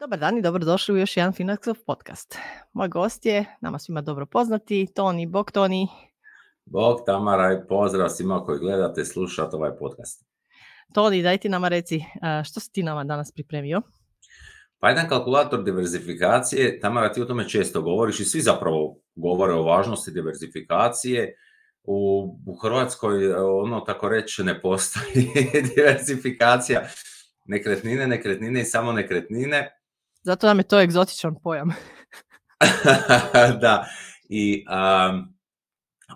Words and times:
Dobar 0.00 0.18
dan 0.18 0.38
i 0.38 0.42
dobrodošli 0.42 0.94
u 0.94 0.98
još 0.98 1.16
jedan 1.16 1.32
Finaxov 1.32 1.74
podcast. 1.86 2.38
Moj 2.72 2.88
gost 2.88 3.26
je, 3.26 3.44
nama 3.60 3.78
svima 3.78 4.00
dobro 4.00 4.26
poznati, 4.26 4.86
Toni. 4.94 5.26
Bog 5.26 5.50
Toni. 5.50 5.88
Bog 6.64 7.00
Tamara 7.06 7.52
i 7.52 7.68
pozdrav 7.68 8.08
svima 8.08 8.44
koji 8.44 8.58
gledate, 8.58 9.04
slušate 9.04 9.56
ovaj 9.56 9.76
podcast. 9.78 10.24
Toni, 10.94 11.22
daj 11.22 11.38
ti 11.38 11.48
nama 11.48 11.68
reci, 11.68 12.04
što 12.44 12.60
si 12.60 12.72
ti 12.72 12.82
nama 12.82 13.04
danas 13.04 13.32
pripremio? 13.32 13.82
Pa 14.78 14.88
jedan 14.88 15.08
kalkulator 15.08 15.64
diversifikacije, 15.64 16.80
Tamara 16.80 17.12
ti 17.12 17.22
o 17.22 17.24
tome 17.24 17.48
često 17.48 17.82
govoriš 17.82 18.20
i 18.20 18.24
svi 18.24 18.40
zapravo 18.40 18.96
govore 19.14 19.52
o 19.52 19.62
važnosti 19.62 20.10
diversifikacije. 20.10 21.34
U, 21.82 22.28
u 22.46 22.56
Hrvatskoj 22.62 23.34
ono 23.34 23.80
tako 23.80 24.08
reći 24.08 24.44
ne 24.44 24.60
postoji 24.60 25.28
diversifikacija 25.76 26.82
nekretnine, 27.44 28.06
nekretnine 28.06 28.60
i 28.60 28.64
samo 28.64 28.92
nekretnine 28.92 29.79
zato 30.22 30.46
nam 30.46 30.58
je 30.58 30.68
to 30.68 30.80
egzotičan 30.80 31.34
pojam. 31.42 31.70
da, 33.62 33.86
i, 34.28 34.64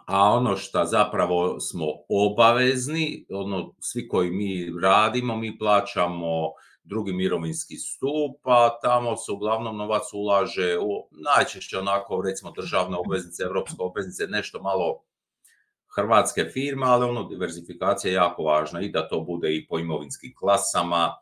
a 0.06 0.32
ono 0.32 0.56
što 0.56 0.84
zapravo 0.84 1.60
smo 1.60 1.86
obavezni, 2.08 3.26
ono, 3.30 3.74
svi 3.80 4.08
koji 4.08 4.30
mi 4.30 4.72
radimo, 4.82 5.36
mi 5.36 5.58
plaćamo 5.58 6.52
drugi 6.84 7.12
mirovinski 7.12 7.76
stup, 7.76 8.46
a 8.46 8.70
tamo 8.82 9.16
se 9.16 9.32
uglavnom 9.32 9.76
novac 9.76 10.02
ulaže 10.12 10.78
u 10.78 11.08
najčešće 11.10 11.78
onako, 11.78 12.22
recimo, 12.22 12.50
državne 12.50 12.96
obveznice, 12.96 13.42
evropske 13.42 13.76
obveznice, 13.78 14.26
nešto 14.26 14.62
malo 14.62 15.02
hrvatske 15.96 16.44
firme, 16.44 16.86
ali 16.86 17.04
ono, 17.04 17.24
diversifikacija 17.24 18.10
je 18.10 18.14
jako 18.14 18.42
važna 18.42 18.80
i 18.80 18.88
da 18.88 19.08
to 19.08 19.20
bude 19.20 19.56
i 19.56 19.66
po 19.66 19.78
imovinskim 19.78 20.34
klasama, 20.38 21.14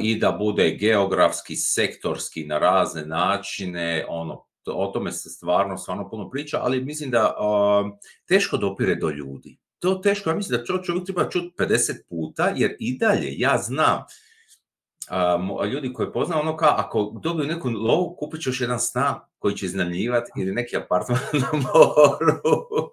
i 0.00 0.18
da 0.18 0.32
bude 0.32 0.70
geografski, 0.70 1.56
sektorski 1.56 2.46
na 2.46 2.58
razne 2.58 3.06
načine, 3.06 4.06
ono, 4.08 4.44
o 4.66 4.86
tome 4.86 5.12
se 5.12 5.30
stvarno, 5.30 5.78
stvarno 5.78 6.10
puno 6.10 6.30
priča, 6.30 6.58
ali 6.62 6.84
mislim 6.84 7.10
da 7.10 7.34
teško 8.28 8.56
dopire 8.56 8.94
do 8.94 9.10
ljudi. 9.10 9.58
To 9.78 9.94
teško, 9.94 10.30
ja 10.30 10.36
mislim 10.36 10.58
da 10.58 10.64
to 10.64 10.78
čovjek 10.78 11.04
treba 11.04 11.28
čuti 11.28 11.52
50 11.58 11.92
puta, 12.08 12.52
jer 12.56 12.76
i 12.78 12.98
dalje 12.98 13.38
ja 13.38 13.58
znam 13.58 14.04
ljudi 15.72 15.92
koji 15.92 16.12
poznaju 16.12 16.40
ono 16.40 16.56
kao, 16.56 16.74
ako 16.76 17.20
dobiju 17.22 17.46
neku 17.46 17.68
lovu, 17.68 18.16
kupit 18.18 18.42
ću 18.42 18.50
još 18.50 18.60
jedan 18.60 18.80
stan 18.80 19.14
koji 19.38 19.56
će 19.56 19.66
iznajmljivati 19.66 20.30
ili 20.36 20.52
neki 20.52 20.76
apartman 20.76 21.18
na 21.42 21.48
moru. 21.52 22.92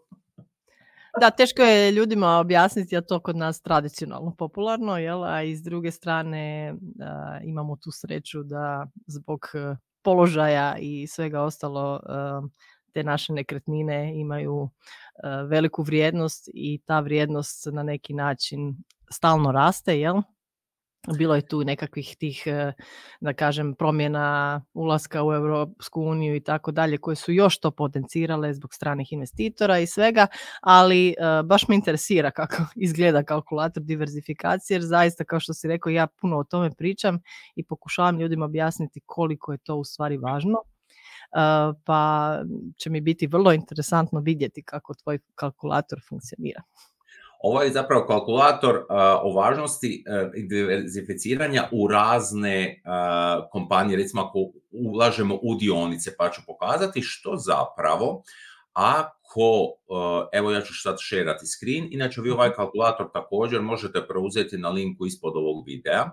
Da, 1.17 1.29
teško 1.29 1.61
je 1.61 1.91
ljudima 1.91 2.37
objasniti, 2.37 2.97
a 2.97 3.01
to 3.01 3.19
kod 3.19 3.35
nas 3.35 3.61
tradicionalno 3.61 4.35
popularno, 4.37 4.97
jel? 4.97 5.23
a 5.23 5.43
iz 5.43 5.63
druge 5.63 5.91
strane 5.91 6.73
imamo 7.43 7.75
tu 7.75 7.91
sreću 7.91 8.43
da 8.43 8.87
zbog 9.07 9.39
e, 9.53 9.75
položaja 10.01 10.77
i 10.79 11.07
svega 11.07 11.41
ostalo 11.41 11.95
e, 11.95 11.99
te 12.93 13.03
naše 13.03 13.33
nekretnine 13.33 14.19
imaju 14.19 14.69
e, 14.69 15.27
veliku 15.43 15.83
vrijednost 15.83 16.49
i 16.53 16.81
ta 16.85 16.99
vrijednost 16.99 17.67
na 17.71 17.83
neki 17.83 18.13
način 18.13 18.77
stalno 19.11 19.51
raste, 19.51 19.99
jel? 19.99 20.21
Bilo 21.17 21.35
je 21.35 21.41
tu 21.41 21.63
nekakvih 21.63 22.15
tih, 22.19 22.43
eh, 22.45 22.73
da 23.21 23.33
kažem, 23.33 23.75
promjena 23.75 24.61
ulaska 24.73 25.23
u 25.23 25.33
Europsku 25.33 26.01
uniju 26.01 26.35
i 26.35 26.39
tako 26.39 26.71
dalje, 26.71 26.97
koje 26.97 27.15
su 27.15 27.31
još 27.31 27.59
to 27.59 27.71
potencirale 27.71 28.53
zbog 28.53 28.73
stranih 28.73 29.13
investitora 29.13 29.79
i 29.79 29.87
svega, 29.87 30.27
ali 30.61 31.09
eh, 31.09 31.43
baš 31.43 31.67
me 31.67 31.75
interesira 31.75 32.31
kako 32.31 32.55
izgleda 32.75 33.23
kalkulator 33.23 33.83
diverzifikacije, 33.83 34.75
jer 34.75 34.81
zaista, 34.81 35.23
kao 35.23 35.39
što 35.39 35.53
si 35.53 35.67
rekao, 35.67 35.89
ja 35.89 36.07
puno 36.07 36.37
o 36.37 36.43
tome 36.43 36.71
pričam 36.71 37.19
i 37.55 37.63
pokušavam 37.63 38.19
ljudima 38.19 38.45
objasniti 38.45 39.01
koliko 39.05 39.51
je 39.51 39.57
to 39.57 39.75
u 39.75 39.83
stvari 39.83 40.17
važno. 40.17 40.57
Eh, 41.35 41.73
pa 41.85 42.33
će 42.77 42.89
mi 42.89 43.01
biti 43.01 43.27
vrlo 43.27 43.53
interesantno 43.53 44.19
vidjeti 44.19 44.61
kako 44.63 44.93
tvoj 44.93 45.19
kalkulator 45.35 45.99
funkcionira. 46.09 46.63
Ovo 47.39 47.61
je 47.61 47.71
zapravo 47.71 48.05
kalkulator 48.05 48.85
o 49.23 49.33
važnosti 49.33 50.03
diversificiranja 50.49 51.69
u 51.71 51.87
razne 51.87 52.81
kompanije, 53.51 53.97
recimo 53.97 54.21
ako 54.21 54.39
ulažemo 54.71 55.35
u 55.35 55.55
dionice, 55.55 56.15
pa 56.17 56.29
ću 56.29 56.41
pokazati 56.47 57.01
što 57.01 57.35
zapravo 57.37 58.23
ako, 58.73 59.73
evo 60.33 60.51
ja 60.51 60.61
ću 60.61 60.73
sad 60.81 60.95
šerati 60.99 61.45
screen, 61.45 61.87
inače 61.91 62.21
vi 62.21 62.29
ovaj 62.29 62.53
kalkulator 62.53 63.11
također 63.13 63.61
možete 63.61 64.07
preuzeti 64.07 64.57
na 64.57 64.69
linku 64.69 65.05
ispod 65.05 65.33
ovog 65.35 65.63
videa. 65.65 66.09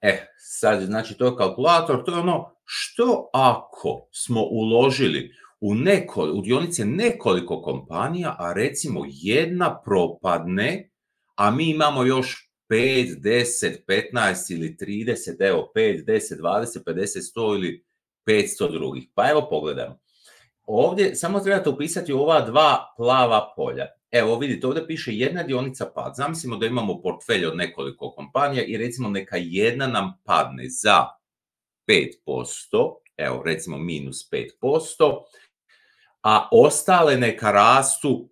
E, 0.00 0.26
sad, 0.38 0.80
znači 0.82 1.18
to 1.18 1.26
je 1.26 1.36
kalkulator, 1.36 2.04
to 2.04 2.12
je 2.12 2.18
ono 2.20 2.50
što 2.64 3.30
ako 3.32 4.08
smo 4.12 4.42
uložili 4.42 5.30
u, 5.66 5.74
neko, 5.74 6.22
u 6.22 6.40
dionice 6.42 6.84
nekoliko 6.84 7.62
kompanija, 7.62 8.36
a 8.38 8.52
recimo 8.52 9.04
jedna 9.08 9.80
propadne, 9.84 10.90
a 11.34 11.50
mi 11.50 11.70
imamo 11.70 12.04
još 12.04 12.50
5, 12.68 13.20
10, 13.20 13.76
15 14.12 14.54
ili 14.54 14.76
30, 14.80 15.48
evo 15.48 15.72
5, 15.74 16.04
10, 16.04 16.40
20, 16.40 16.84
50, 16.86 17.32
100 17.36 17.54
ili 17.54 17.84
500 18.26 18.72
drugih. 18.72 19.08
Pa 19.14 19.30
evo 19.30 19.46
pogledajmo. 19.50 19.98
Ovdje 20.66 21.14
samo 21.14 21.40
trebate 21.40 21.70
upisati 21.70 22.12
ova 22.12 22.40
dva 22.40 22.94
plava 22.96 23.52
polja. 23.56 23.86
Evo 24.10 24.38
vidite, 24.38 24.66
ovdje 24.66 24.86
piše 24.86 25.12
jedna 25.14 25.42
dionica 25.42 25.86
pad. 25.94 26.12
Zamislimo 26.16 26.56
da 26.56 26.66
imamo 26.66 27.00
portfelj 27.02 27.46
od 27.46 27.56
nekoliko 27.56 28.10
kompanija 28.10 28.64
i 28.64 28.76
recimo 28.76 29.08
neka 29.08 29.36
jedna 29.40 29.86
nam 29.86 30.12
padne 30.24 30.68
za 30.68 31.04
5%, 31.88 32.94
evo 33.16 33.42
recimo 33.42 33.78
minus 33.78 34.30
5%, 34.62 35.22
a 36.24 36.48
ostale 36.52 37.16
neka 37.16 37.50
rastu 37.50 38.28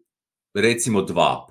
recimo 0.54 1.00
2%. 1.00 1.46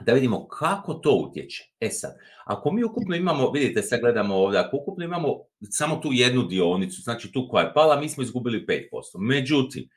Da 0.00 0.12
vidimo 0.12 0.48
kako 0.48 0.94
to 0.94 1.12
utječe. 1.28 1.64
E 1.80 1.90
sad, 1.90 2.16
ako 2.44 2.72
mi 2.72 2.84
ukupno 2.84 3.16
imamo, 3.16 3.50
vidite 3.50 3.82
sad 3.82 4.00
gledamo 4.00 4.34
ovdje, 4.36 4.60
ako 4.60 4.76
ukupno 4.76 5.04
imamo 5.04 5.36
samo 5.70 5.96
tu 5.96 6.08
jednu 6.12 6.42
dionicu, 6.42 7.02
znači 7.02 7.32
tu 7.32 7.48
koja 7.50 7.64
je 7.64 7.74
pala, 7.74 8.00
mi 8.00 8.08
smo 8.08 8.22
izgubili 8.22 8.66
5%. 8.66 8.80
Međutim, 9.18 9.88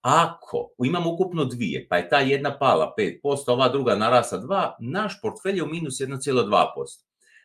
ako 0.00 0.70
imamo 0.84 1.12
ukupno 1.12 1.44
dvije, 1.44 1.86
pa 1.90 1.96
je 1.96 2.08
ta 2.08 2.18
jedna 2.18 2.58
pala 2.58 2.94
5%, 2.98 3.50
ova 3.50 3.68
druga 3.68 3.96
narasa 3.96 4.38
2, 4.38 4.72
naš 4.80 5.20
portfelj 5.22 5.56
je 5.56 5.62
u 5.62 5.68
minus 5.68 5.94
1,2%. 5.94 6.64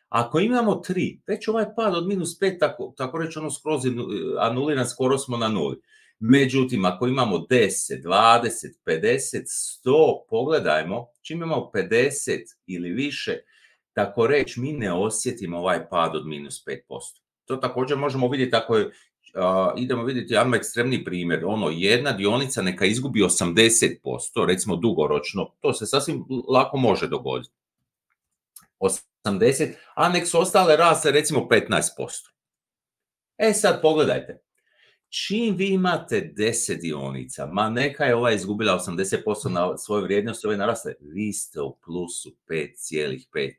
Ako 0.08 0.40
imamo 0.40 0.74
tri, 0.74 1.20
već 1.26 1.48
ovaj 1.48 1.66
pad 1.76 1.94
od 1.94 2.06
minus 2.06 2.40
5, 2.40 2.58
tako, 2.58 2.94
tako 2.96 3.18
reći 3.18 3.38
ono 3.38 3.50
skroz 3.50 3.82
anuliran, 4.38 4.86
skoro 4.86 5.18
smo 5.18 5.36
na 5.36 5.48
nuli. 5.48 5.80
Međutim, 6.18 6.84
ako 6.84 7.06
imamo 7.06 7.36
10, 7.36 8.02
20, 8.02 8.48
50, 8.86 9.42
100, 9.84 10.20
pogledajmo, 10.30 11.06
čim 11.22 11.36
imamo 11.36 11.70
50 11.74 12.40
ili 12.66 12.90
više, 12.90 13.38
tako 13.92 14.26
reći, 14.26 14.60
mi 14.60 14.72
ne 14.72 14.92
osjetimo 14.92 15.58
ovaj 15.58 15.88
pad 15.88 16.16
od 16.16 16.26
minus 16.26 16.64
5%. 16.66 16.78
To 17.44 17.56
također 17.56 17.98
možemo 17.98 18.28
vidjeti 18.28 18.56
ako 18.56 18.76
je, 18.76 18.90
idemo 19.76 20.04
vidjeti 20.04 20.34
jedan 20.34 20.54
ekstremni 20.54 21.04
primjer, 21.04 21.44
ono 21.44 21.70
jedna 21.72 22.12
dionica 22.12 22.62
neka 22.62 22.84
izgubi 22.84 23.20
80%, 23.20 24.46
recimo 24.46 24.76
dugoročno, 24.76 25.50
to 25.60 25.72
se 25.72 25.86
sasvim 25.86 26.24
lako 26.48 26.76
može 26.76 27.08
dogoditi. 27.08 27.54
80, 29.24 29.72
a 29.94 30.08
nek 30.08 30.26
su 30.26 30.40
ostale 30.40 30.76
raste 30.76 31.10
recimo 31.10 31.48
15%. 31.50 31.80
E 33.38 33.52
sad 33.52 33.82
pogledajte, 33.82 34.42
čim 35.14 35.56
vi 35.56 35.68
imate 35.68 36.32
10 36.36 36.80
dionica, 36.80 37.46
ma 37.46 37.70
neka 37.70 38.04
je 38.04 38.14
ova 38.14 38.32
izgubila 38.32 38.78
80% 38.86 39.48
na 39.48 39.78
svoje 39.78 40.02
vrijednosti, 40.02 40.46
ove 40.46 40.56
naraste, 40.56 40.94
vi 41.00 41.32
ste 41.32 41.60
u 41.60 41.76
plusu 41.84 42.36
5,5%. 42.48 43.52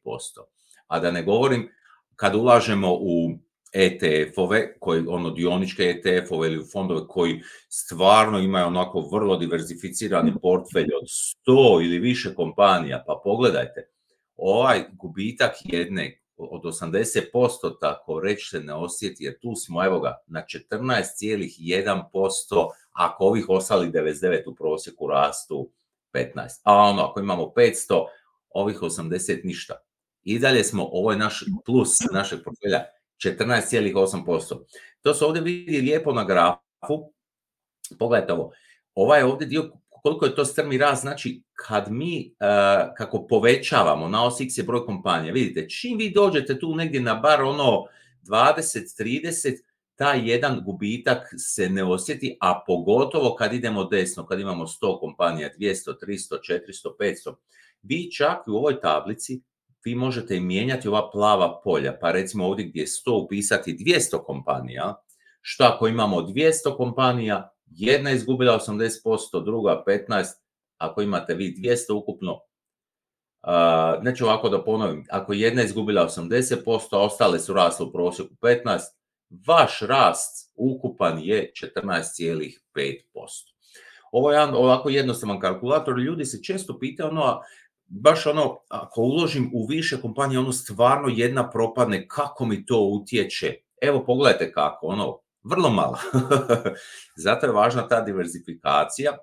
A 0.87 0.99
da 0.99 1.11
ne 1.11 1.23
govorim, 1.23 1.69
kad 2.15 2.35
ulažemo 2.35 2.93
u 2.93 3.37
ETF-ove, 3.73 4.79
koji, 4.79 5.03
ono 5.07 5.29
dioničke 5.29 5.83
ETF-ove 5.83 6.47
ili 6.47 6.65
fondove 6.71 7.07
koji 7.07 7.41
stvarno 7.69 8.39
imaju 8.39 8.67
onako 8.67 9.09
vrlo 9.11 9.37
diversificirani 9.37 10.33
portfelj 10.41 10.87
od 11.01 11.07
100 11.47 11.85
ili 11.85 11.99
više 11.99 12.33
kompanija, 12.35 13.03
pa 13.07 13.21
pogledajte, 13.23 13.89
ovaj 14.35 14.83
gubitak 14.93 15.51
jedne 15.63 16.24
od 16.37 16.61
80% 16.63 17.79
tako 17.81 18.19
reći 18.19 18.49
se 18.49 18.59
ne 18.59 18.73
osjeti, 18.73 19.23
jer 19.23 19.39
tu 19.39 19.55
smo, 19.55 19.85
evo 19.85 19.99
ga, 19.99 20.23
na 20.27 20.43
14,1%, 20.71 22.69
ako 22.91 23.23
ovih 23.23 23.45
ostali 23.49 23.91
99 23.91 24.51
u 24.51 24.55
prosjeku 24.55 25.07
rastu 25.07 25.71
15. 26.13 26.61
A 26.63 26.73
ono, 26.73 27.01
ako 27.03 27.19
imamo 27.19 27.43
500, 27.43 28.05
ovih 28.49 28.79
80 28.79 29.45
ništa. 29.45 29.73
I 30.23 30.39
dalje 30.39 30.63
smo, 30.63 30.89
ovo 30.91 31.11
je 31.11 31.17
naš 31.17 31.43
plus 31.65 31.97
našeg 32.13 32.39
portfelja, 32.43 32.85
14,8%. 33.17 34.65
To 35.01 35.13
se 35.13 35.25
ovdje 35.25 35.41
vidi 35.41 35.81
lijepo 35.81 36.13
na 36.13 36.23
grafu. 36.23 37.13
Pogledajte 37.99 38.33
ovo. 38.33 38.51
Ovaj 38.95 39.23
ovdje 39.23 39.47
dio 39.47 39.71
koliko 40.05 40.25
je 40.25 40.35
to 40.35 40.45
strmi 40.45 40.77
rast, 40.77 41.01
znači 41.01 41.41
kad 41.53 41.91
mi, 41.91 42.35
kako 42.97 43.27
povećavamo, 43.27 44.07
na 44.07 44.25
OSX 44.25 44.57
je 44.57 44.63
broj 44.63 44.85
kompanija, 44.85 45.33
vidite, 45.33 45.69
čim 45.69 45.97
vi 45.97 46.11
dođete 46.11 46.59
tu 46.59 46.75
negdje 46.75 47.01
na 47.01 47.15
bar 47.15 47.41
ono 47.41 47.83
20-30, 48.23 49.55
taj 49.95 50.29
jedan 50.29 50.61
gubitak 50.65 51.33
se 51.37 51.69
ne 51.69 51.83
osjeti, 51.83 52.37
a 52.41 52.63
pogotovo 52.67 53.35
kad 53.35 53.53
idemo 53.53 53.83
desno, 53.83 54.25
kad 54.25 54.39
imamo 54.39 54.65
100 54.65 54.99
kompanija, 54.99 55.49
200, 55.59 55.93
300, 56.07 56.35
400, 56.49 57.15
500. 57.25 57.35
Vi 57.81 58.11
čak 58.11 58.47
u 58.47 58.51
ovoj 58.51 58.79
tablici 58.81 59.41
vi 59.85 59.95
možete 59.95 60.39
mijenjati 60.39 60.87
ova 60.87 61.09
plava 61.11 61.61
polja, 61.63 61.97
pa 62.01 62.11
recimo 62.11 62.47
ovdje 62.47 62.65
gdje 62.65 62.81
je 62.81 62.87
100 62.87 63.23
upisati 63.25 63.73
200 63.73 64.23
kompanija, 64.25 64.95
što 65.41 65.63
ako 65.63 65.87
imamo 65.87 66.21
200 66.21 66.77
kompanija, 66.77 67.54
jedna 67.75 68.09
je 68.09 68.15
izgubila 68.15 68.59
80%, 68.67 69.45
druga 69.45 69.83
15%, 69.87 70.25
ako 70.77 71.01
imate 71.01 71.33
vi 71.33 71.55
200 71.57 71.93
ukupno, 71.93 72.39
znači 74.01 74.23
ovako 74.23 74.49
da 74.49 74.63
ponovim, 74.63 75.05
ako 75.09 75.33
jedna 75.33 75.61
je 75.61 75.65
izgubila 75.65 76.07
80%, 76.07 76.79
a 76.91 76.99
ostale 76.99 77.39
su 77.39 77.53
rasle 77.53 77.85
u 77.85 77.91
prosjeku 77.91 78.33
15%, 78.41 78.79
vaš 79.47 79.79
rast 79.81 80.51
ukupan 80.55 81.19
je 81.19 81.51
14,5%. 81.75 82.55
Ovo 84.11 84.31
je 84.31 84.35
jedan 84.35 84.55
ovako 84.55 84.89
jednostavan 84.89 85.39
kalkulator, 85.39 85.99
ljudi 85.99 86.25
se 86.25 86.43
često 86.43 86.79
pitaju 86.79 87.09
ono, 87.09 87.41
baš 87.87 88.25
ono, 88.25 88.59
ako 88.69 89.01
uložim 89.01 89.51
u 89.53 89.65
više 89.65 90.01
kompanije, 90.01 90.39
ono 90.39 90.51
stvarno 90.51 91.07
jedna 91.15 91.49
propadne, 91.49 92.07
kako 92.07 92.45
mi 92.45 92.65
to 92.65 92.79
utječe? 92.81 93.53
Evo 93.81 94.03
pogledajte 94.05 94.51
kako, 94.51 94.87
ono, 94.87 95.19
vrlo 95.45 95.69
malo. 95.69 95.97
Zato 97.25 97.45
je 97.45 97.51
važna 97.51 97.87
ta 97.87 98.01
diversifikacija, 98.01 99.17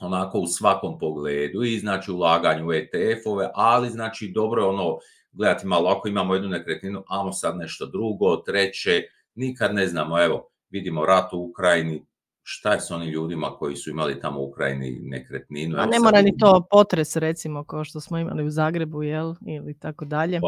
onako 0.00 0.38
u 0.38 0.46
svakom 0.46 0.98
pogledu 0.98 1.62
i 1.62 1.78
znači 1.78 2.12
ulaganju 2.12 2.66
u 2.66 2.72
ETF-ove, 2.72 3.50
ali 3.54 3.90
znači 3.90 4.32
dobro 4.34 4.62
je 4.62 4.68
ono 4.68 4.98
gledati 5.32 5.66
malo 5.66 5.90
ako 5.90 6.08
imamo 6.08 6.34
jednu 6.34 6.48
nekretninu, 6.48 7.04
amo 7.08 7.32
sad 7.32 7.56
nešto 7.56 7.86
drugo, 7.86 8.36
treće, 8.36 9.02
nikad 9.34 9.74
ne 9.74 9.86
znamo, 9.86 10.22
evo, 10.22 10.50
vidimo 10.70 11.06
rat 11.06 11.32
u 11.32 11.44
Ukrajini, 11.44 12.06
šta 12.52 12.72
je 12.72 12.80
s 12.80 12.90
onim 12.90 13.08
ljudima 13.08 13.50
koji 13.58 13.76
su 13.76 13.90
imali 13.90 14.20
tamo 14.20 14.40
u 14.40 14.48
Ukrajini 14.48 14.98
nekretninu? 15.02 15.78
A 15.78 15.86
ne 15.86 15.98
mora 15.98 16.22
ni 16.22 16.38
to 16.38 16.66
potres 16.70 17.16
recimo 17.16 17.64
kao 17.64 17.84
što 17.84 18.00
smo 18.00 18.18
imali 18.18 18.44
u 18.44 18.50
Zagrebu, 18.50 19.02
jel? 19.02 19.34
Ili 19.46 19.78
tako 19.78 20.04
dalje. 20.04 20.40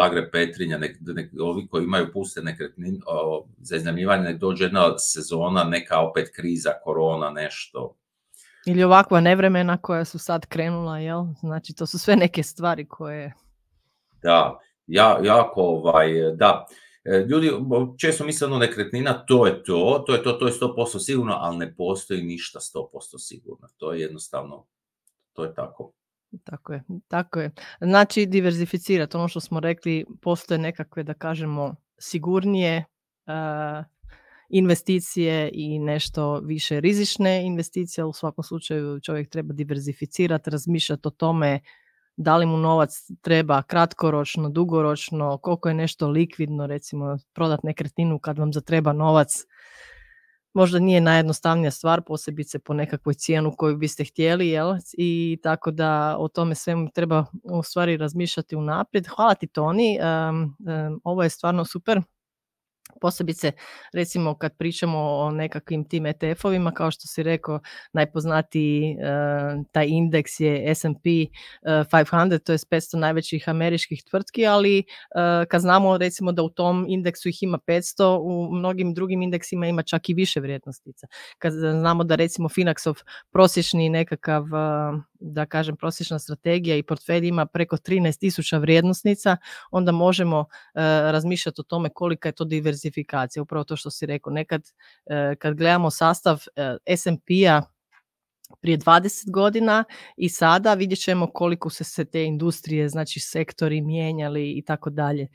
Zagreb, 0.00 0.24
Petrinja, 0.32 0.78
nek, 0.78 0.96
ovi 1.40 1.66
koji 1.66 1.84
imaju 1.84 2.12
puste 2.12 2.42
nekretnine, 2.42 2.98
za 3.58 3.76
iznajmljivanje 3.76 4.22
nek 4.22 4.40
dođe 4.40 4.64
jedna 4.64 4.98
sezona, 4.98 5.64
neka 5.64 6.00
opet 6.00 6.30
kriza, 6.36 6.72
korona, 6.84 7.30
nešto. 7.30 7.96
Ili 8.66 8.82
ovakva 8.82 9.20
nevremena 9.20 9.76
koja 9.76 10.04
su 10.04 10.18
sad 10.18 10.46
krenula, 10.46 10.98
jel? 10.98 11.24
Znači 11.40 11.74
to 11.74 11.86
su 11.86 11.98
sve 11.98 12.16
neke 12.16 12.42
stvari 12.42 12.88
koje... 12.88 13.32
Da, 14.22 14.58
ja, 14.86 15.18
jako 15.22 15.62
ovaj, 15.62 16.08
da. 16.36 16.66
E, 17.04 17.24
ljudi 17.28 17.50
često 17.98 18.24
misle 18.24 18.46
ono 18.46 18.58
nekretnina, 18.58 19.26
to 19.26 19.46
je 19.46 19.62
to, 19.62 20.04
to 20.06 20.14
je 20.14 20.22
to, 20.22 20.32
to 20.32 20.46
je 20.46 20.52
100% 20.52 21.04
sigurno, 21.04 21.34
ali 21.38 21.56
ne 21.56 21.74
postoji 21.74 22.22
ništa 22.22 22.58
100% 22.58 23.18
sigurno. 23.18 23.68
To 23.76 23.92
je 23.92 24.00
jednostavno, 24.00 24.66
to 25.32 25.44
je 25.44 25.54
tako. 25.54 25.92
Tako 26.44 26.72
je, 26.72 26.82
tako 27.08 27.40
je. 27.40 27.50
Znači 27.80 28.26
diverzificirati, 28.26 29.16
ono 29.16 29.28
što 29.28 29.40
smo 29.40 29.60
rekli, 29.60 30.04
postoje 30.22 30.58
nekakve, 30.58 31.02
da 31.02 31.14
kažemo, 31.14 31.76
sigurnije 31.98 32.84
uh, 33.26 33.84
investicije 34.48 35.50
i 35.52 35.78
nešto 35.78 36.40
više 36.44 36.80
rizične 36.80 37.46
investicije, 37.46 38.02
ali 38.02 38.10
u 38.10 38.12
svakom 38.12 38.44
slučaju 38.44 39.00
čovjek 39.00 39.28
treba 39.28 39.54
diverzificirati, 39.54 40.50
razmišljati 40.50 41.08
o 41.08 41.10
tome 41.10 41.60
da 42.16 42.36
li 42.36 42.46
mu 42.46 42.56
novac 42.56 42.90
treba 43.22 43.62
kratkoročno, 43.62 44.48
dugoročno, 44.48 45.38
koliko 45.38 45.68
je 45.68 45.74
nešto 45.74 46.08
likvidno, 46.08 46.66
recimo 46.66 47.18
prodat 47.32 47.62
nekretninu 47.62 48.18
kad 48.18 48.38
vam 48.38 48.52
zatreba 48.52 48.92
novac, 48.92 49.44
možda 50.54 50.78
nije 50.78 51.00
najjednostavnija 51.00 51.70
stvar, 51.70 52.02
posebice 52.02 52.58
po 52.58 52.74
nekakvoj 52.74 53.14
cijenu 53.14 53.54
koju 53.56 53.76
biste 53.76 54.04
htjeli, 54.04 54.48
jel? 54.48 54.74
I 54.98 55.38
tako 55.42 55.70
da 55.70 56.16
o 56.18 56.28
tome 56.28 56.54
svemu 56.54 56.88
treba 56.94 57.24
u 57.42 57.62
stvari 57.62 57.96
razmišljati 57.96 58.56
unaprijed. 58.56 59.06
Hvala 59.16 59.34
ti 59.34 59.46
Toni, 59.46 59.98
ovo 61.04 61.22
je 61.22 61.30
stvarno 61.30 61.64
super 61.64 62.00
posebice 63.00 63.52
recimo 63.92 64.34
kad 64.34 64.56
pričamo 64.56 64.98
o 64.98 65.30
nekakvim 65.30 65.88
tim 65.88 66.04
ETF-ovima, 66.04 66.72
kao 66.72 66.90
što 66.90 67.06
si 67.06 67.22
rekao, 67.22 67.60
najpoznatiji 67.92 68.96
uh, 68.98 69.64
taj 69.72 69.86
indeks 69.88 70.40
je 70.40 70.74
S&P 70.74 71.10
500, 71.64 72.38
to 72.38 72.52
je 72.52 72.58
500 72.58 72.96
najvećih 72.96 73.48
američkih 73.48 74.02
tvrtki, 74.10 74.46
ali 74.46 74.78
uh, 74.78 75.48
kad 75.48 75.60
znamo 75.60 75.98
recimo 75.98 76.32
da 76.32 76.42
u 76.42 76.48
tom 76.48 76.86
indeksu 76.88 77.28
ih 77.28 77.42
ima 77.42 77.58
500, 77.58 78.18
u 78.22 78.54
mnogim 78.54 78.94
drugim 78.94 79.22
indeksima 79.22 79.66
ima 79.66 79.82
čak 79.82 80.08
i 80.08 80.14
više 80.14 80.40
vrijednostica. 80.40 81.06
Kad 81.38 81.52
znamo 81.52 82.04
da 82.04 82.14
recimo 82.14 82.48
Finaxov 82.48 83.02
prosječni 83.32 83.88
nekakav 83.88 84.44
da 85.24 85.46
kažem 85.46 85.76
prosječna 85.76 86.18
strategija 86.18 86.76
i 86.76 86.82
portfelj 86.82 87.26
ima 87.26 87.46
preko 87.46 87.76
13.000 87.76 88.60
vrijednosnica, 88.60 89.36
onda 89.70 89.92
možemo 89.92 90.40
uh, 90.40 90.46
razmišljati 90.84 91.60
o 91.60 91.64
tome 91.64 91.88
kolika 91.88 92.28
je 92.28 92.32
to 92.32 92.44
diversifikacija. 92.44 93.42
Upravo 93.42 93.64
to 93.64 93.76
što 93.76 93.90
si 93.90 94.06
rekao, 94.06 94.32
nekad 94.32 94.62
uh, 94.62 95.38
kad 95.38 95.54
gledamo 95.54 95.90
sastav 95.90 96.34
uh, 96.34 96.96
S&P-a 96.96 97.62
prije 98.60 98.78
20 98.78 99.30
godina 99.30 99.84
i 100.16 100.28
sada 100.28 100.74
vidjet 100.74 101.00
ćemo 101.00 101.26
koliko 101.26 101.70
se 101.70 101.84
se 101.84 102.04
te 102.04 102.24
industrije, 102.24 102.88
znači 102.88 103.20
sektori 103.20 103.80
mijenjali 103.80 104.52
i 104.52 104.62
tako 104.62 104.90
dalje. 104.90 105.28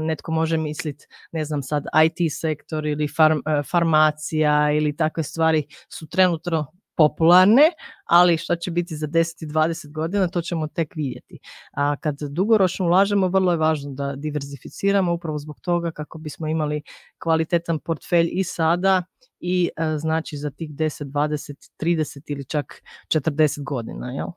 Netko 0.00 0.32
može 0.32 0.56
misliti, 0.56 1.06
ne 1.32 1.44
znam 1.44 1.62
sad, 1.62 1.84
IT 2.04 2.32
sektor 2.32 2.86
ili 2.86 3.08
farm, 3.16 3.38
farmacija 3.70 4.72
ili 4.72 4.96
takve 4.96 5.22
stvari 5.22 5.66
su 5.88 6.06
trenutno 6.06 6.77
popularne, 6.98 7.70
ali 8.04 8.36
što 8.36 8.56
će 8.56 8.70
biti 8.70 8.96
za 8.96 9.06
10 9.06 9.44
i 9.44 9.46
20 9.46 9.92
godina, 9.92 10.28
to 10.28 10.42
ćemo 10.42 10.66
tek 10.66 10.94
vidjeti. 10.96 11.38
A 11.72 11.96
kad 11.96 12.16
dugoročno 12.20 12.86
ulažemo, 12.86 13.28
vrlo 13.28 13.52
je 13.52 13.58
važno 13.58 13.90
da 13.92 14.14
diverzificiramo 14.16 15.12
upravo 15.12 15.38
zbog 15.38 15.60
toga 15.60 15.90
kako 15.90 16.18
bismo 16.18 16.46
imali 16.46 16.82
kvalitetan 17.18 17.78
portfelj 17.78 18.28
i 18.32 18.44
sada 18.44 19.02
i 19.40 19.70
e, 19.76 19.98
znači 19.98 20.36
za 20.36 20.50
tih 20.50 20.70
10, 20.70 21.04
20, 21.04 21.70
30 21.82 22.22
ili 22.26 22.44
čak 22.44 22.82
40 23.14 23.62
godina, 23.64 24.10
jel? 24.10 24.28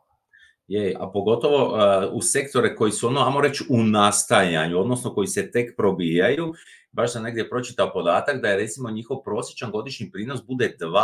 Je, 0.67 0.95
a 0.99 1.11
pogotovo 1.11 1.65
uh, 1.67 2.13
u 2.13 2.21
sektore 2.21 2.75
koji 2.75 2.91
su 2.91 3.07
ono, 3.07 3.21
ajmo 3.21 3.41
reći, 3.41 3.63
u 3.69 3.83
nastajanju, 3.83 4.79
odnosno 4.79 5.13
koji 5.13 5.27
se 5.27 5.51
tek 5.51 5.75
probijaju, 5.77 6.53
baš 6.91 7.13
sam 7.13 7.23
negdje 7.23 7.49
pročitao 7.49 7.91
podatak 7.93 8.41
da 8.41 8.47
je 8.47 8.57
recimo 8.57 8.91
njihov 8.91 9.23
prosječan 9.23 9.71
godišnji 9.71 10.11
prinos 10.11 10.45
bude 10.47 10.75
2% 10.79 10.95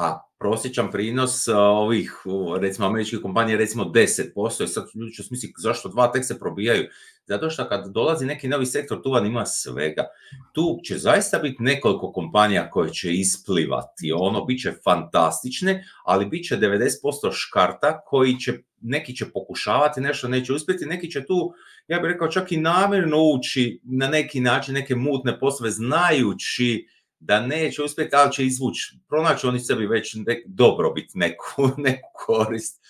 a 0.00 0.30
prosječan 0.38 0.90
prinos 0.90 1.48
ovih, 1.48 2.12
recimo, 2.60 2.86
američkih 2.86 3.18
kompanija 3.22 3.58
recimo 3.58 3.84
10%, 3.84 4.64
i 4.64 4.68
sad 4.68 4.84
ljudi 4.94 5.12
će 5.12 5.22
smisliti 5.22 5.54
zašto 5.58 5.88
dva 5.88 6.12
tek 6.12 6.24
se 6.24 6.38
probijaju. 6.38 6.88
Zato 7.26 7.50
što 7.50 7.68
kad 7.68 7.92
dolazi 7.92 8.26
neki 8.26 8.48
novi 8.48 8.66
sektor, 8.66 9.02
tu 9.02 9.10
vam 9.10 9.26
ima 9.26 9.46
svega. 9.46 10.04
Tu 10.52 10.80
će 10.84 10.98
zaista 10.98 11.38
biti 11.38 11.62
nekoliko 11.62 12.12
kompanija 12.12 12.70
koje 12.70 12.90
će 12.90 13.12
isplivati, 13.12 14.12
ono 14.14 14.44
bit 14.44 14.62
će 14.62 14.72
fantastične, 14.84 15.84
ali 16.04 16.26
bit 16.26 16.48
će 16.48 16.56
90% 16.56 16.88
škarta 17.32 18.00
koji 18.06 18.38
će, 18.38 18.58
neki 18.80 19.16
će 19.16 19.26
pokušavati 19.32 20.00
nešto, 20.00 20.28
neće 20.28 20.52
uspjeti, 20.52 20.86
neki 20.86 21.10
će 21.10 21.26
tu, 21.26 21.52
ja 21.88 22.00
bih 22.00 22.08
rekao, 22.08 22.28
čak 22.28 22.52
i 22.52 22.56
namjerno 22.56 23.22
ući 23.22 23.80
na 23.84 24.08
neki 24.08 24.40
način 24.40 24.74
neke 24.74 24.96
mutne 24.96 25.40
poslove, 25.40 25.70
znajući 25.70 26.86
da 27.20 27.40
neće 27.40 27.82
uspjeti, 27.82 28.16
ali 28.16 28.32
će 28.32 28.46
izvući, 28.46 28.96
pronaći 29.08 29.46
oni 29.46 29.60
sebi 29.60 29.86
već 29.86 30.14
nek, 30.14 30.38
dobrobit, 30.46 31.10
neku, 31.14 31.70
neku 31.86 32.08
korist. 32.26 32.80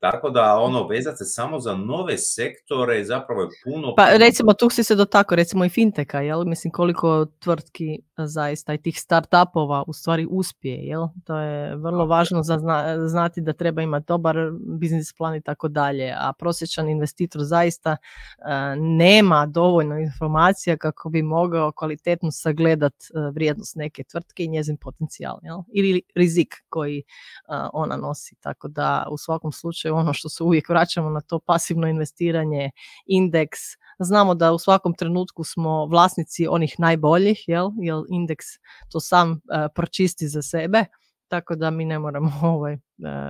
Tako 0.00 0.30
da 0.30 0.58
ono 0.58 0.86
vezati 0.86 1.16
se 1.16 1.24
samo 1.24 1.58
za 1.58 1.74
nove 1.74 2.18
sektore 2.18 3.04
zapravo 3.04 3.42
je 3.42 3.48
puno... 3.64 3.94
Pa 3.96 4.08
recimo 4.16 4.52
tu 4.52 4.70
si 4.70 4.84
se 4.84 4.94
dotakao 4.94 5.36
recimo 5.36 5.64
i 5.64 5.68
finteka, 5.68 6.20
jel? 6.20 6.44
Mislim 6.44 6.70
koliko 6.70 7.26
tvrtki 7.38 7.98
zaista 8.16 8.74
i 8.74 8.78
tih 8.78 9.00
startupova 9.00 9.84
u 9.86 9.92
stvari 9.92 10.26
uspije, 10.30 10.76
jel? 10.76 11.06
To 11.24 11.38
je 11.38 11.76
vrlo 11.76 12.06
važno 12.06 12.42
za 12.42 12.58
zna, 12.58 13.08
znati 13.08 13.40
da 13.40 13.52
treba 13.52 13.82
imati 13.82 14.04
dobar 14.08 14.36
biznis 14.78 15.12
plan 15.12 15.34
i 15.34 15.42
tako 15.42 15.68
dalje, 15.68 16.14
a 16.18 16.32
prosječan 16.38 16.88
investitor 16.88 17.42
zaista 17.44 17.96
uh, 18.38 18.46
nema 18.78 19.46
dovoljno 19.46 19.98
informacija 19.98 20.76
kako 20.76 21.08
bi 21.08 21.22
mogao 21.22 21.72
kvalitetno 21.72 22.30
sagledat 22.30 22.94
uh, 23.14 23.34
vrijednost 23.34 23.76
neke 23.76 24.04
tvrtke 24.04 24.44
i 24.44 24.48
njezin 24.48 24.76
potencijal, 24.76 25.38
jel? 25.42 25.58
Ili 25.72 26.02
rizik 26.14 26.54
koji 26.68 27.02
uh, 27.48 27.68
ona 27.72 27.96
nosi, 27.96 28.34
tako 28.40 28.68
da 28.68 29.06
u 29.10 29.18
svakom 29.18 29.52
slučaju 29.52 29.89
ono 29.90 30.12
što 30.12 30.28
se 30.28 30.42
uvijek 30.42 30.68
vraćamo 30.68 31.10
na 31.10 31.20
to 31.20 31.38
pasivno 31.38 31.88
investiranje, 31.88 32.70
indeks. 33.06 33.58
Znamo 33.98 34.34
da 34.34 34.52
u 34.52 34.58
svakom 34.58 34.94
trenutku 34.94 35.44
smo 35.44 35.86
vlasnici 35.86 36.46
onih 36.48 36.74
najboljih, 36.78 37.44
jel, 37.46 37.70
jel 37.80 38.04
indeks 38.08 38.46
to 38.92 39.00
sam 39.00 39.30
uh, 39.30 39.38
pročisti 39.74 40.28
za 40.28 40.42
sebe, 40.42 40.84
tako 41.28 41.56
da 41.56 41.70
mi 41.70 41.84
ne 41.84 41.98
moramo 41.98 42.32
ovaj, 42.54 42.78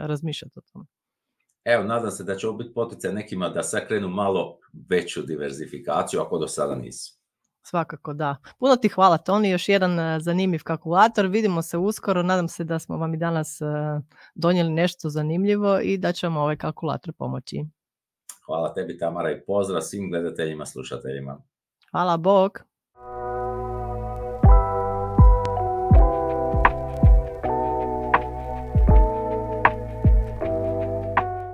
razmišljati 0.07 0.59
o 0.59 0.63
tome. 0.73 0.85
Evo, 1.65 1.85
nadam 1.85 2.11
se 2.11 2.25
da 2.25 2.37
će 2.37 2.49
ovo 2.49 2.57
biti 2.57 2.75
poticaj 2.75 3.13
nekima 3.13 3.49
da 3.49 3.63
sad 3.63 3.87
krenu 3.87 4.09
malo 4.09 4.59
veću 4.89 5.23
diverzifikaciju, 5.23 6.21
ako 6.21 6.39
do 6.39 6.49
sada 6.49 6.75
nisu. 6.75 7.20
Svakako, 7.63 8.13
da. 8.13 8.37
Puno 8.59 8.77
ti 8.77 8.89
hvala, 8.89 9.19
Toni. 9.19 9.51
Još 9.51 9.69
jedan 9.69 10.21
zanimljiv 10.21 10.63
kalkulator. 10.63 11.27
Vidimo 11.27 11.63
se 11.63 11.79
uskoro. 11.79 12.23
Nadam 12.23 12.49
se 12.49 12.65
da 12.65 12.79
smo 12.79 12.97
vam 12.97 13.15
i 13.15 13.17
danas 13.17 13.59
donijeli 14.35 14.71
nešto 14.71 15.09
zanimljivo 15.09 15.81
i 15.81 15.99
da 15.99 16.13
ćemo 16.13 16.41
ovaj 16.41 16.57
kalkulator 16.57 17.13
pomoći. 17.13 17.65
Hvala 18.47 18.75
tebi, 18.75 18.99
Tamara, 18.99 19.31
i 19.31 19.41
pozdrav 19.47 19.81
svim 19.83 20.11
gledateljima, 20.11 20.67
slušateljima. 20.67 21.43
Hvala, 21.91 22.17
Bog. 22.17 22.70